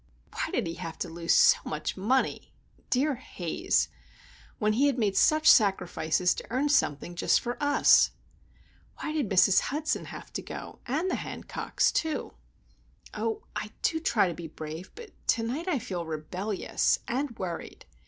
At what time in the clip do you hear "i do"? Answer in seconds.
13.55-13.99